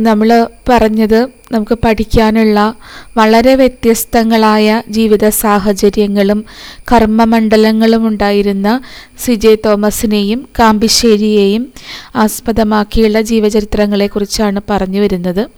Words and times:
നമ്മൾ 0.00 0.46
പറഞ്ഞത് 0.68 1.28
നമുക്ക് 1.52 1.78
പഠിക്കാനുള്ള 1.84 2.74
വളരെ 3.16 3.54
വ്യത്യസ്തങ്ങളായ 3.54 4.82
ജീവിത 4.88 5.28
സാഹചര്യങ്ങളും 5.28 6.44
കർമ്മമണ്ഡലങ്ങളും 6.92 8.08
ഉണ്ടായിരുന്ന 8.08 8.80
സി 9.18 9.34
ജെ 9.34 9.58
തോമസിനെയും 9.66 10.48
കാമ്പിശ്ശേരിയെയും 10.58 11.72
ആസ്പദമാക്കിയുള്ള 12.16 13.20
ജീവചരിത്രങ്ങളെക്കുറിച്ചാണ് 13.20 14.60
പറഞ്ഞു 14.70 15.00
വരുന്നത്. 15.00 15.48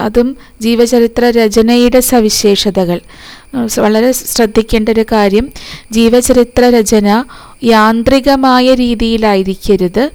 അതും 0.00 0.36
ജീവചരിത്ര 0.60 1.30
രചനയുടെ 1.30 2.00
സവിശേഷതകൾ. 2.00 3.00
വളരെ 3.78 4.12
ശ്രദ്ധിക്കേണ്ട 4.12 4.88
ഒരു 4.88 5.04
കാര്യം 5.12 5.48
ജീവചരിത്ര 5.92 6.64
രചന 6.64 7.24
യാന്ത്രികമായ 7.64 8.74
രീതിയിലായിരിക്കരുത്. 8.74 10.10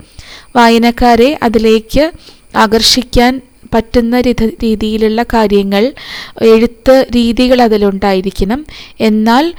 വായനക്കാരെ 0.56 1.40
അതിലേക്ക് 1.44 2.12
ആകർഷിക്കാൻ 2.58 3.42
പറ്റുന്ന 3.74 4.22
രീത- 4.22 4.50
രീതിയിലുള്ള 4.64 5.24
കാര്യങ്ങൾ 5.24 5.94
എഴുത്ത് 6.42 7.06
രീതികൾ 7.16 7.62
അതിലുണ്ടായിരിക്കണം. 7.62 8.66
എന്നാൽ 9.00 9.54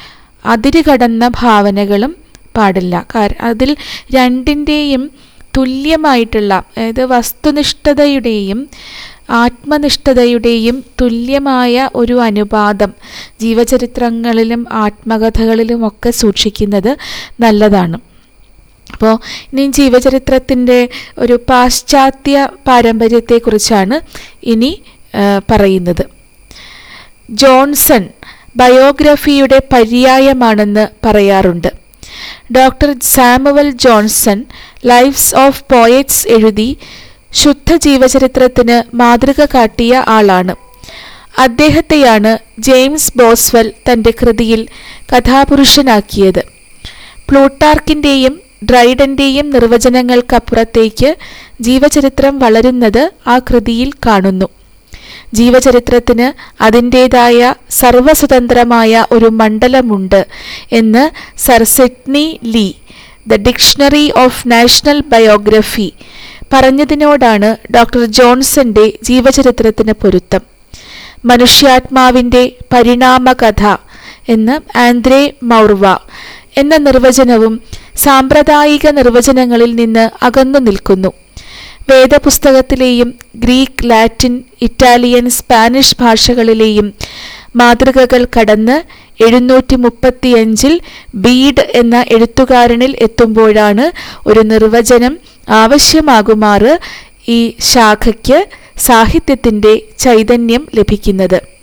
അതിര് 0.46 0.82
കടന്ന 0.92 1.28
ഭാവനകളും 1.28 2.16
പാടില്ല. 2.56 3.06
അതിൽ 3.40 3.76
രണ്ടിന്റെയും 4.14 5.10
തുല്യമായിട്ടുള്ള 5.56 6.54
അതായത് 6.54 7.04
വസ്തുനിഷ്ഠതയുടെയും 7.04 8.68
ആത്മനിഷ്ഠതയുടെയും 9.30 10.84
തുല്യമായ 11.00 11.90
ഒരു 11.94 12.20
അനുപാതം 12.20 12.92
ജീവചരിത്രങ്ങളിലും 13.40 14.66
ആത്മകഥകളിലുമൊക്കെ 14.72 16.10
സൂക്ഷിക്കുന്നത് 16.10 16.96
നല്ലതാണ്. 17.40 18.07
അപ്പോൾ 18.92 19.14
ഇനി 19.52 19.64
ജീവചരിത്രത്തിന്റെ 19.78 20.78
ഒരു 21.24 21.34
പാശ്ചാത്യ 21.48 22.48
പാരമ്പര്യത്തെക്കുറിച്ചാണ് 22.68 23.96
ഇനി 24.52 24.70
പറയുന്നത്. 25.50 26.04
ജോൺസൺ 27.42 28.04
ബയോഗ്രഫിയുടെ 28.60 29.58
പര്യായമാണെന്ന് 29.72 30.84
പറയാറുണ്ട്. 31.06 31.70
Doctor 32.56 32.90
Samuel 33.14 33.68
Johnson 33.84 34.38
lives 34.90 35.34
of 35.44 35.62
poets 35.72 36.24
എഴുതി 36.36 36.70
ശുദ്ധ 37.42 37.70
ജീവചരിത്രത്തിന് 37.86 38.76
മാതൃക 39.00 39.40
കാട്ടിയ 39.54 39.94
ആളാണ്. 40.16 40.54
അദ്ദേഹത്തെയാണ് 41.44 42.32
ജെയിംസ് 42.68 43.12
ബോസ്വെൽ 43.18 43.66
തന്റെ 43.88 44.12
കൃതിയിൽ 44.20 44.62
കഥാപുരുഷനാക്കിയത്. 45.12 46.42
പ്ലൂട്ടാർക്കിന്റെയും 47.28 48.34
ഡ്രൈഡന്റെയും 48.64 49.50
നിർവചനങ്ങൾക്കപ്പുറത്തേക്ക് 49.50 51.16
ജീവചരിത്രം 51.60 52.38
വളരുന്നത് 52.38 53.12
ആ 53.26 53.38
കൃതിയിൽ 53.38 53.92
കാണുന്നു. 54.06 54.48
ജീവചരിത്രത്തിന് 55.34 56.62
അതിന്റേതായ 56.62 57.54
സർവസ്വതന്ത്രമായ 57.70 59.06
ഒരു 59.12 59.26
മണ്ഡലമുണ്ട് 59.26 60.26
എന്ന് 60.72 61.04
sir 61.40 61.62
Sidney 61.62 62.40
Lee 62.44 62.72
the 63.28 63.36
dictionary 63.36 64.12
of 64.16 64.50
national 64.50 65.02
biography 65.08 65.92
പറഞ്ഞതിനോടാണ് 66.52 67.56
doctor 67.74 68.04
ജോൺസന്റെ 68.04 68.92
ജീവചരിത്രത്തിന് 69.02 69.92
പൊരുത്തം. 69.92 70.42
മനുഷ്യാത്മാവിന്റെ 71.24 72.56
പരിണാമകഥ 72.72 73.76
എന്ന് 74.28 74.78
ആന്ദ്രേ 74.78 75.32
മൗർവ 75.42 75.96
എന്ന 76.56 76.76
നിർവചനവും 76.76 77.60
സാമ്പ്രദായിക 77.96 78.90
നിർവചനങ്ങളിൽ 78.90 79.74
നിന്ന് 79.74 80.10
അകന്നു 80.24 80.58
നിൽക്കുന്നു. 80.58 81.12
വേദപുസ്തകത്തിലെയും 81.90 83.14
ഗ്രീക്ക് 83.36 83.90
ലാറ്റിൻ 83.90 84.44
ഇറ്റാലിയൻ 84.62 85.28
സ്പാനിഷ് 85.28 85.96
ഭാഷകളിലെയും 86.00 86.94
മാതൃകകൾ 87.56 88.26
കടന്ന് 88.40 88.82
എഴുന്നൂറ്റി 89.22 89.76
മുപ്പത്തിയഞ്ചിൽ 89.76 90.80
ബീഡ് 91.14 91.66
എന്ന 91.74 92.04
എഴുത്തുകാരനിൽ 92.08 92.96
എത്തുമ്പോഴാണ് 92.96 93.92
ഒരു 94.28 94.40
നിർവചനം 94.40 95.18
ആവശ്യമാകുമാറ് 95.48 96.78
ഈ 97.28 97.54
ശാഖയ്ക്ക് 97.60 98.46
സാഹിത്യത്തിന്റെ 98.78 99.82
ചൈതന്യം 99.98 100.68
ലഭിക്കുന്നത്. 100.74 101.57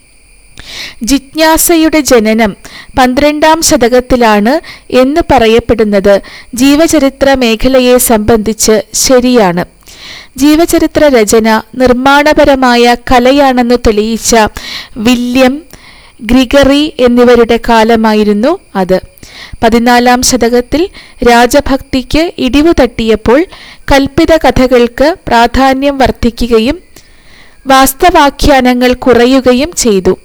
ജിജ്ഞാസയുടെ 1.03 1.99
ജനനം 1.99 2.55
പന്ത്രണ്ടാം 2.97 3.61
ശതകത്തിലാണ് 3.61 4.61
എന്ന് 4.91 5.21
പറയപ്പെടുന്നത്. 5.31 6.21
ജീവചരിത്ര 6.53 7.33
മേഖലയെ 7.33 7.97
സംബന്ധിച്ച് 7.97 8.81
ശരിയാണ്. 8.93 9.65
ജീവചരിത്ര 10.37 11.07
രചന 11.07 11.61
നിർമ്മാണപരമായ 11.75 12.95
കലയാണെന്ന് 13.11 13.75
തെളിയിച്ച 13.87 14.35
വില്യം 14.97 15.61
ഗ്രിഗറി 16.21 16.93
എന്നിവരുടെ 16.99 17.59
കാലമായിരുന്നു 17.69 18.59
അത്. 18.75 19.01
പതിനാലാം 19.63 20.21
ശതകത്തിൽ 20.21 20.89
രാജഭക്തിക്ക് 21.29 22.33
ഇടിവു 22.37 22.73
തട്ടിയപ്പോൾ 22.81 23.45
കൽപ്പിത 23.91 24.37
കഥകൾക്ക് 24.37 25.15
പ്രാധാന്യം 25.27 25.97
വർദ്ധിക്കുകയും 25.97 26.79
വാസ്തവാഖ്യാനങ്ങൾ 27.67 28.93
കുറയുകയും 28.93 29.71
ചെയ്തു. 29.71 30.17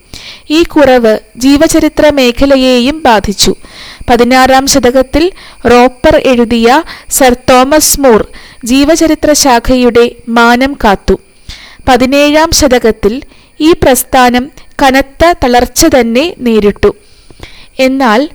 ഈ 0.50 0.62
കുറവ് 0.62 1.18
ജീവചരിത്ര 1.36 2.10
മേഖലയെയും 2.10 3.02
ബാധിച്ചു. 3.02 3.54
പതിനാറാം 4.10 4.66
ശതകത്തിൽ 4.66 5.32
റോപ്പർ 5.66 6.16
എഴുതിയ 6.16 6.82
സർ 7.10 7.36
തോമസ് 7.50 8.00
മൂർ 8.00 8.28
ജീവചരിത്ര 8.64 9.32
ശാഖയുടെ 9.32 10.16
മാനം 10.28 10.78
കാത്തു. 10.84 11.16
പതിനേഴാം 11.88 12.50
ശതകത്തിൽ 12.52 13.22
ഈ 13.60 13.72
പ്രസ്ഥാനം 13.72 14.50
കനത്ത 14.82 15.32
തളർച്ച 15.44 15.86
തന്നെ 15.86 16.34
നേരിട്ടു. 16.38 16.94
എന്നാൽ 17.78 18.28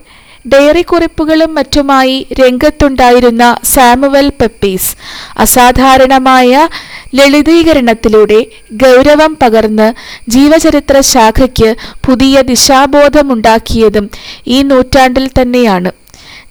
ഡയറി 0.54 0.82
കുറിപ്പുകളും 0.82 1.52
മറ്റുമായി 1.56 2.28
രംഗത്തുണ്ടായിരുന്ന 2.40 3.44
സാമുവൽ 3.74 4.28
പെപ്പീസ് 4.40 4.92
അസാധാരണമായ 5.38 6.70
ലളിതീകരണത്തിലൂടെ 7.16 8.40
ഗൗരവം 8.84 9.38
പകർന്ന് 9.42 9.88
ജീവചരിത്ര 10.32 11.00
ശാഖയ്ക്ക് 11.14 11.70
പുതിയ 12.06 12.42
ദിശാബോധമുണ്ടാക്കിയതും 12.42 14.08
ഈ 14.48 14.60
നൂറ്റാണ്ടിൽ 14.62 15.28
തന്നെയാണ്. 15.42 15.92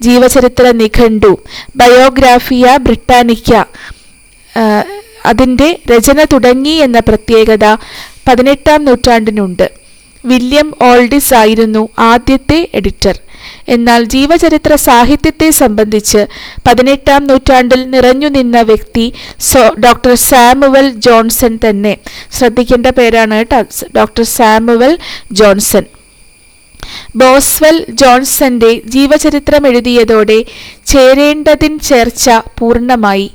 ജീവചരിത്ര 0.02 0.66
നിഘണ്ടു 0.70 1.32
ബയോഗ്രാഫിയ 1.76 2.76
ബ്രിട്ടാനിക്ക 2.76 3.50
അതിന്റെ 5.26 5.68
രചന 5.90 6.24
തുടങ്ങി 6.24 6.74
എന്ന 6.86 6.98
പ്രത്യേകത 6.98 7.66
പതിനെട്ടാം 8.28 8.80
നൂറ്റാണ്ടിനുണ്ട്. 8.84 9.66
വില്യം 10.30 10.68
ഓൾഡിസ് 10.90 11.34
ആയിരുന്നു 11.34 11.88
ആദ്യത്തെ 11.98 12.58
എഡിറ്റർ. 12.78 13.16
എന്നാൽ 13.74 14.04
ജീവചരിത്ര 14.14 14.74
സാഹിത്യത്തെ 14.74 15.48
സംബന്ധിച്ച് 15.50 16.20
പതിനെട്ടാം 16.66 17.22
നൂറ്റാണ്ടിൽ 17.30 17.90
നിറഞ്ഞു 17.94 18.28
നിന്ന 18.28 18.60
വ്യക്തി 18.70 19.06
സോ 19.48 19.62
ഡോക്ടർ 19.84 20.14
സാമുവൽ 20.28 20.86
ജോൺസൺ 21.06 21.58
തന്നെ. 21.66 21.94
ശ്രദ്ധിക്കേണ്ട 22.38 22.86
പേരാണ് 22.98 23.38
ഡോക്ടർ 23.98 24.24
സാമുവൽ 24.38 24.98
ജോൺസൺ. 25.32 25.84
ബോസ്വൽ 27.16 27.76
ജോൺസന്റെ 28.00 28.70
ജീവചരിത്രം 28.94 29.66
എഴുതിയതോടെ 29.66 30.38
ചേരേണ്ടതിൻ 30.86 31.78
ചേർച്ച 31.88 32.30
പൂർണമായി. 32.58 33.28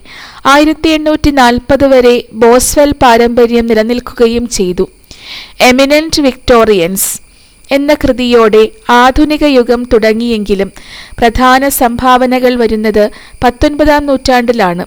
ആയിരത്തി 0.45 0.89
എണ്ണൂറ്റി 0.89 1.31
നാൽപ്പത് 1.41 1.85
വരെ 1.93 2.15
ബോസ്വൽ 2.33 2.91
പാരമ്പര്യം 3.03 3.65
നിലനിൽക്കുകയും 3.65 4.47
ചെയ്തു. 4.57 4.85
എമിനന്റ് 5.61 6.21
വിക്ടോറിയൻസ് 6.21 7.09
എന്ന 7.73 7.93
കൃതിയോടെ 7.93 8.69
ആധുനിക 8.89 9.43
യുഗം 9.43 9.81
തുടങ്ങിയെങ്കിലും 9.93 10.71
പ്രധാന 11.19 11.67
സംഭാവനകൾ 11.67 12.55
വരുന്നത് 12.55 13.11
പത്തൊൻപതാം 13.43 14.05
നൂറ്റാണ്ടിലാണ്. 14.05 14.85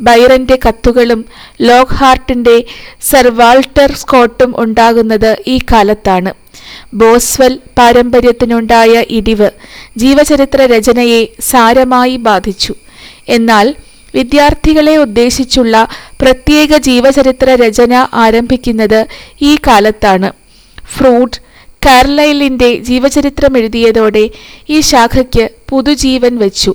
ബൈറന്റെ 0.00 0.58
കത്തുകളും 0.68 1.24
ലോക്ക് 1.60 1.92
ഹാർട്ടിന്റെ 1.92 2.64
സർ 3.02 3.26
വാൾട്ടർ 3.28 3.92
സ്കോട്ടും 3.92 4.54
ഉണ്ടാകുന്നത് 4.58 5.36
ഈ 5.46 5.58
കാലത്താണ്. 5.72 6.32
ബോസ്വൽ 6.94 7.58
പാരമ്പര്യത്തിനുണ്ടായ 7.78 9.04
ഇടിവ് 9.10 9.50
ജീവചരിത്ര 9.96 10.66
രചനയെ 10.66 11.28
സാരമായി 11.40 12.16
ബാധിച്ചു. 12.16 12.74
എന്നാൽ 13.28 13.74
വിദ്യാർത്ഥികളെ 14.14 14.96
ഉദ്ദേശിച്ചുള്ള 14.96 15.88
പ്രത്യേക 16.20 16.76
ജീവചരിത്ര 16.76 17.54
രചന 17.54 18.06
ആരംഭിക്കുന്നത് 18.14 19.06
ഈ 19.40 19.56
കാലത്താണ്. 19.66 20.32
ഫ്രൂട്ട് 20.96 21.36
കാർലൈലിന്റെ 21.86 22.74
ജീവചരിത്രം 22.74 23.58
എഴുതിയതോടെ 23.58 24.30
ഈ 24.68 24.80
ശാഖയ്ക്ക് 24.80 25.50
പുതുജീവൻ 25.68 26.38
വച്ചു. 26.38 26.74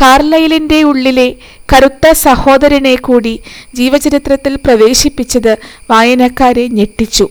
കാർലൈലിന്റെ 0.00 0.82
ഉള്ളിലെ 0.82 1.34
കറുത്ത 1.72 2.10
സഹോദരനെ 2.12 2.94
കൂടി 2.94 3.40
ജീവചരിത്രത്തിൽ 3.74 4.56
പ്രവേശിപ്പിച്ചത് 4.56 5.52
വായനക്കാരെ 5.90 6.68
ഞെട്ടിച്ചു. 6.68 7.28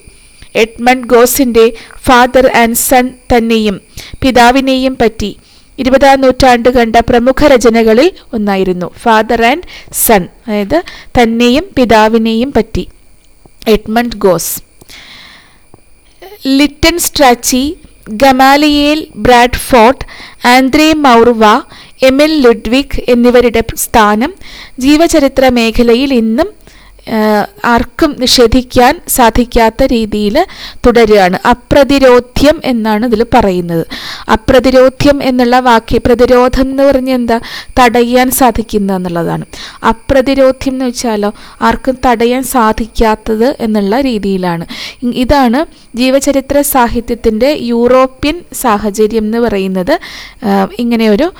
എഡ്മണ്ട് 0.55 1.07
ഗോസിന്റെ 1.07 1.73
ഫാദർ 2.05 2.45
ആൻഡ് 2.47 2.81
സൺ 2.87 3.13
തന്നെയും 3.33 3.81
പിതാവിനെയും 4.21 4.97
പറ്റി 5.01 5.37
ഇരുപതാം 5.79 6.21
നൂറ്റാണ്ട് 6.21 6.69
കണ്ട 6.69 6.95
പ്രമുഖ 7.09 7.47
രചനകളിൽ 7.47 8.11
ഒന്നായിരുന്നു. 8.33 8.87
ഫാദർ 9.03 9.41
ആൻഡ് 9.45 9.67
സൺ 9.93 10.23
അതായത് 10.47 10.83
തന്നെയും 11.17 11.65
പിതാവിനെയും 11.77 12.51
പറ്റി. 12.57 12.85
Edmund 13.67 14.15
Gosse. 14.15 14.53
Lytton 16.47 16.97
Strachey 16.99 17.63
Gamaliel 18.09 19.07
Bradford 19.15 20.05
Andre 20.47 20.93
Maurois 20.93 21.45
Emil 22.03 22.41
Ludwig 22.41 22.97
എന്നിവരുടെ 23.09 23.63
സ്ഥാനം 23.75 24.31
ജീവചരിത്ര 24.79 25.49
മേഖലയിൽ 25.49 26.13
ഇന്നും 26.13 26.49
ആർക്കും 27.65 28.15
നിഷേധിക്കാൻ 28.19 29.01
സാധിക്കാത്ത 29.07 29.83
രീതിയിൽ 29.83 30.45
തുടരുകയാണ്. 30.85 31.39
അപ്രതിരോധ്യം 31.49 32.61
എന്നാണ് 32.65 33.05
ഇതിൽ 33.05 33.25
പറയുന്നത്. 33.33 33.87
അപ്രതിരോധ്യം 34.31 35.23
എന്നുള്ള 35.23 35.59
വാക്ക് 35.59 35.97
പ്രതിരോധം 36.05 36.69
എന്ന് 36.69 36.83
പറഞ്ഞാൽ 36.83 37.15
എന്താ? 37.15 37.39
തടയാൻ 37.79 38.31
സാധിക്കുന്ന 38.31 38.95
എന്നുള്ളതാണ്. 38.95 39.45
അപ്രതിരോധ്യം 39.87 40.73
എന്ന് 40.73 40.85
വെച്ചാലോ 40.85 41.33
ആർക്കും 41.61 41.97
തടയാൻ 42.05 42.43
സാധിക്കാത്തത് 42.43 43.55
എന്നുള്ള 43.59 44.01
രീതിയിലാണ്. 44.01 44.65
ഇതാണ് 45.05 45.65
ജീവചരിത്ര 45.97 46.61
സാഹിത്യത്തിന്റെ 46.61 47.57
യൂറോപ്യൻ 47.61 48.41
സാഹചര്യം 48.53 49.23
എന്ന് 49.23 49.37
പറയുന്നത്. 49.37 49.99
ഇങ്ങനെയൊരു 50.79 51.33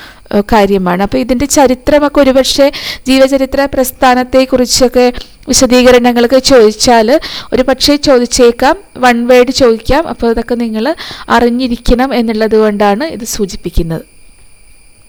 കാര്യമാണ്. 0.54 1.04
അപ്പോൾ 1.04 1.18
ഇതിന്റെ 1.18 1.46
ചരിത്രമൊക്കെ 1.46 2.22
ഒരുപക്ഷെ 2.22 2.72
ജീവചരിത്ര 3.08 3.68
പ്രസ്ഥാനത്തെക്കുറിച്ചൊക്കെ 3.74 5.14
വിശദീകരണങ്ങളൊക്കെ 5.48 6.40
ചോദിച്ചാൽ 6.40 7.20
ഒരു 7.54 7.62
പക്ഷേ 7.62 7.96
ചോദിച്ചേക്കാം 7.96 8.76
വൺ 8.98 9.28
വേഡ് 9.28 9.52
ചോദിക്കാം. 9.52 10.08
അപ്പോൾ 10.08 10.30
അതൊക്കെ 10.30 10.56
നിങ്ങൾ 10.56 10.96
അറിഞ്ഞിരിക്കണം 11.30 12.14
എന്നുള്ളത് 12.14 12.58
കൊണ്ടാണ് 12.58 13.04
ഇത് 13.04 13.24
സൂചിപ്പിക്കുന്നത്. 13.24 14.15